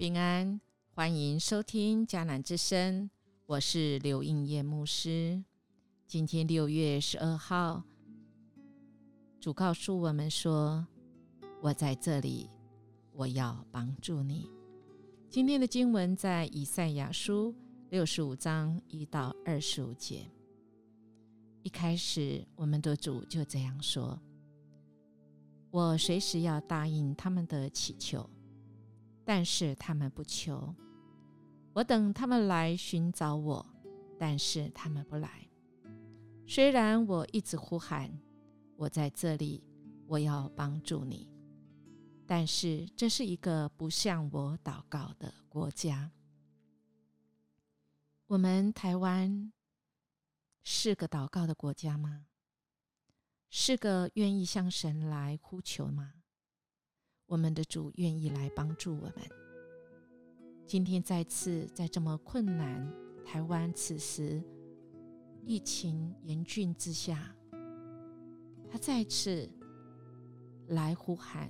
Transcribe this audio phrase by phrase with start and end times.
[0.00, 0.58] 平安，
[0.94, 3.10] 欢迎收听迦南之声，
[3.44, 5.44] 我是刘应叶牧师。
[6.06, 7.84] 今天六月十二号，
[9.38, 10.86] 主告诉我们说
[11.60, 12.48] ：“我在这里，
[13.12, 14.48] 我要帮助你。”
[15.28, 17.54] 今天的经文在以赛亚书
[17.90, 20.26] 六十五章一到二十五节。
[21.62, 24.18] 一开始，我们的主就这样说
[25.70, 28.26] ：“我随时要答应他们的祈求。”
[29.32, 30.74] 但是他们不求，
[31.72, 33.64] 我等他们来寻找我，
[34.18, 35.48] 但是他们不来。
[36.48, 38.10] 虽然我一直呼喊，
[38.74, 39.62] 我在这里，
[40.08, 41.30] 我要帮助你，
[42.26, 46.10] 但是这是一个不向我祷告的国家。
[48.26, 49.52] 我们台湾
[50.64, 52.26] 是个祷告的国家吗？
[53.48, 56.14] 是个愿意向神来呼求吗？
[57.30, 59.14] 我们的主愿意来帮助我们。
[60.66, 62.92] 今天再次在这么困难，
[63.24, 64.42] 台湾此时
[65.44, 67.32] 疫情严峻之下，
[68.68, 69.48] 他再次
[70.66, 71.48] 来呼喊，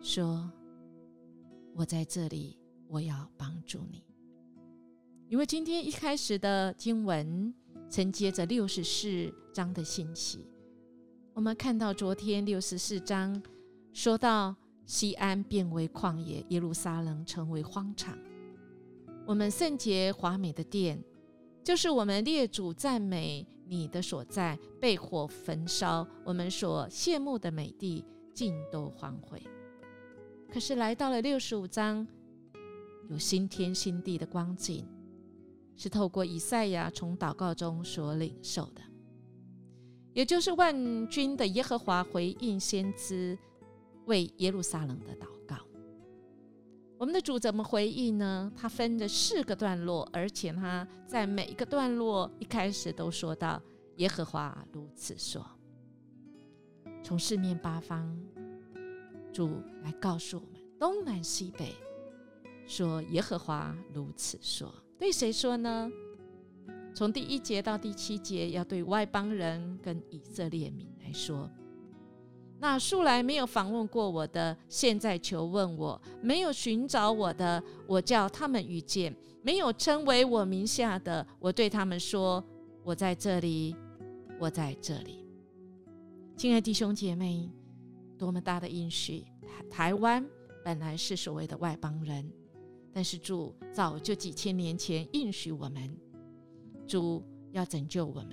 [0.00, 0.50] 说
[1.76, 4.02] ：“我在这里，我要帮助你。”
[5.28, 7.52] 因为今天一开始的经文
[7.90, 10.48] 承接着六十四章的信息，
[11.34, 13.42] 我们看到昨天六十四章
[13.92, 14.56] 说到。
[14.86, 18.18] 西安变为旷野，耶路撒冷成为荒场。
[19.26, 21.02] 我们圣洁华美的殿，
[21.62, 26.06] 就是我们列祖赞美你的所在，被火焚烧。
[26.22, 28.04] 我们所羡慕的美地，
[28.34, 29.42] 尽都荒毁。
[30.52, 32.06] 可是来到了六十五章，
[33.08, 34.86] 有新天新地的光景，
[35.74, 38.82] 是透过以赛亚从祷告中所领受的，
[40.12, 43.38] 也就是万军的耶和华回应先知。
[44.06, 45.56] 为耶路撒冷的祷告，
[46.98, 48.52] 我们的主怎么回应呢？
[48.56, 53.60] 他分着四个段落，而且他在每一个段落一开始都说到
[53.96, 55.44] 耶和华如此说。
[57.02, 58.16] 从四面八方，
[59.32, 61.74] 主来告诉我们东南西北，
[62.66, 64.74] 说耶和华如此说。
[64.98, 65.90] 对谁说呢？
[66.94, 71.50] 从第一节到第七节，要对外邦人跟以色列民来说。
[72.60, 82.42] 那素来没有访问过我的，现在求问我；没有寻找我的，我叫他们遇见；没有称为我名下的，我对他们说：
[82.82, 83.76] 我在这里，
[84.38, 85.26] 我在这里。
[86.36, 87.50] 亲爱弟兄姐妹，
[88.16, 89.24] 多么大的应许！
[89.68, 90.24] 台台湾
[90.64, 92.26] 本来是所谓的外邦人，
[92.92, 95.94] 但是主早就几千年前应许我们，
[96.86, 97.22] 主
[97.52, 98.30] 要拯救我们。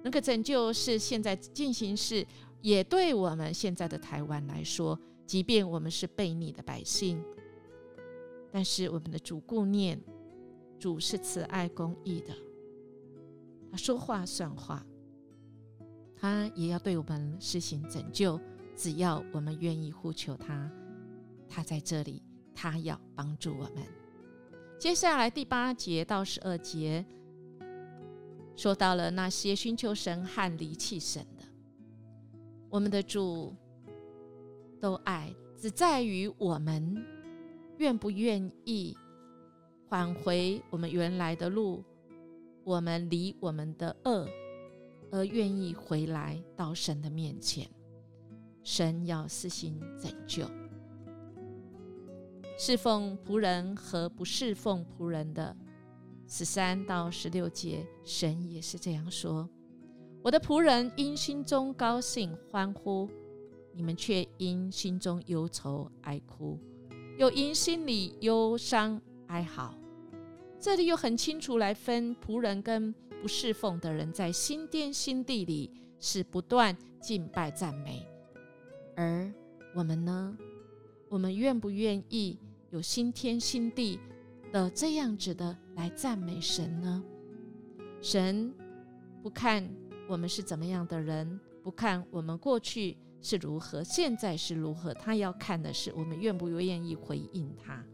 [0.00, 2.24] 那个拯救是现在进行式。
[2.60, 7.22] 也对我们现在的台湾来说，即便我们是悖逆的百姓，
[8.50, 10.00] 但是我们的主顾念，
[10.78, 12.34] 主是慈爱公义的，
[13.70, 14.84] 他说话算话，
[16.16, 18.40] 他也要对我们施行拯救。
[18.74, 20.70] 只要我们愿意呼求他，
[21.48, 22.22] 他在这里，
[22.54, 23.84] 他要帮助我们。
[24.78, 27.04] 接下来第八节到十二节，
[28.54, 31.26] 说到了那些寻求神和离弃神。
[32.70, 33.54] 我们的主
[34.80, 37.04] 都爱，只在于我们
[37.78, 38.96] 愿不愿意
[39.88, 41.82] 返回我们原来的路，
[42.64, 44.28] 我们离我们的恶，
[45.10, 47.68] 而愿意回来到神的面前。
[48.62, 50.46] 神要施行拯救，
[52.58, 55.56] 侍奉仆人和不侍奉仆人的
[56.26, 59.48] 十三到十六节，神也是这样说。
[60.28, 63.08] 我的仆人因心中高兴欢呼，
[63.72, 66.58] 你们却因心中忧愁哀哭，
[67.16, 69.74] 又因心里忧伤哀嚎。
[70.60, 72.92] 这里又很清楚来分仆人跟
[73.22, 78.06] 不侍奉的人，在新天新地里是不断敬拜赞美，
[78.96, 79.32] 而
[79.74, 80.36] 我们呢？
[81.08, 82.38] 我们愿不愿意
[82.68, 83.98] 有新天新地
[84.52, 87.02] 的这样子的来赞美神呢？
[88.02, 88.52] 神
[89.22, 89.66] 不看。
[90.08, 91.38] 我们是怎么样的人？
[91.62, 97.84] 不看我们过去是如何，现在是如何，他要看的是我们愿不愿意回应他，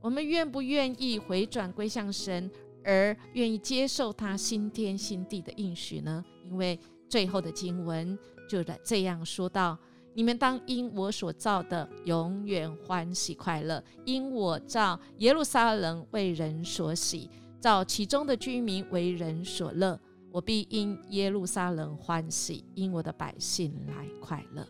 [0.00, 2.50] 我们愿不愿意回转归向神，
[2.82, 6.24] 而愿意接受他新天新地的应许呢？
[6.42, 6.76] 因为
[7.08, 8.18] 最后的经文
[8.48, 9.78] 就在这样说道
[10.14, 17.30] ：“你们当因我所造的永远欢喜快乐，因我造耶路撒冷为人所喜，
[17.60, 20.00] 造其中的居民为人所乐。”
[20.34, 24.66] 我必因耶路撒冷欢喜，因我的百姓来快乐。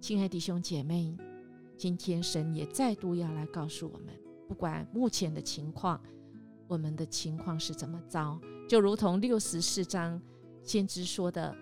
[0.00, 1.16] 亲爱弟兄姐妹，
[1.76, 4.08] 今天神也再度要来告诉我们，
[4.48, 6.02] 不管目前的情况，
[6.66, 8.36] 我们的情况是怎么糟，
[8.68, 10.20] 就如同六十四章
[10.64, 11.56] 先知说的：“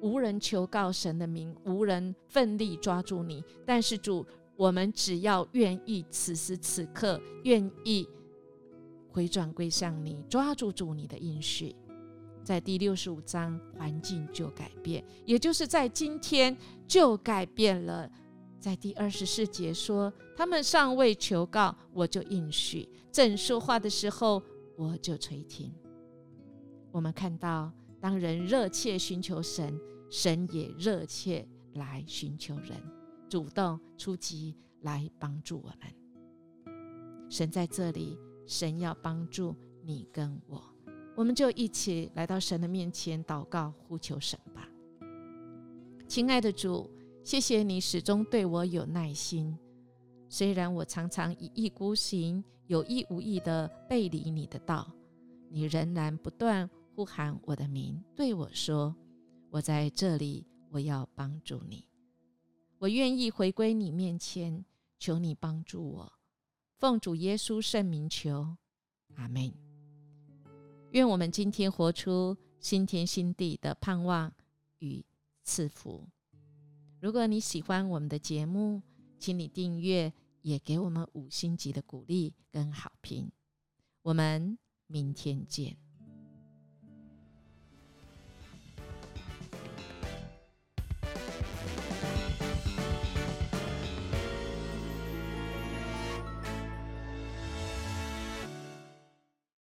[0.00, 4.24] 无人求告神的名，无人奋力抓住你。”但是主，
[4.56, 8.08] 我们只要愿意，此时此刻愿意
[9.10, 11.76] 回转归向你，抓住主你的应许。
[12.48, 16.56] 在第六十五章，环境就改变，也就是在今天
[16.86, 18.10] 就改变了。
[18.58, 24.42] 在第二十四节说，他们尚未求告，我就应许；正说话的时候，
[24.78, 25.70] 我就垂听。
[26.90, 29.78] 我们看到，当人热切寻求神，
[30.08, 32.82] 神也热切来寻求人，
[33.28, 36.74] 主动出击来帮助我们。
[37.28, 40.77] 神在这里，神要帮助你跟我。
[41.18, 44.68] 我们就一起来到神的面前祷告，呼求神吧。
[46.06, 46.88] 亲爱的主，
[47.24, 49.58] 谢谢你始终对我有耐心。
[50.28, 54.88] 虽然我常常一意孤行，有意无意的背离你的道，
[55.50, 58.94] 你仍然不断呼喊我的名，对我说
[59.50, 61.84] ：“我在这里，我要帮助你。
[62.78, 64.64] 我愿意回归你面前，
[65.00, 66.12] 求你帮助我。
[66.76, 68.56] 奉主耶稣圣名求，
[69.16, 69.52] 阿门。”
[70.92, 74.32] 愿我们今天活出新天新地的盼望
[74.78, 75.04] 与
[75.44, 76.08] 赐福。
[77.00, 78.82] 如果你喜欢我们的节目，
[79.18, 80.12] 请你订阅，
[80.42, 83.30] 也给我们五星级的鼓励跟好评。
[84.02, 85.87] 我们明天见。